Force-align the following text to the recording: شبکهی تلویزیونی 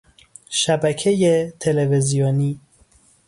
شبکهی 0.49 1.51
تلویزیونی 1.51 2.59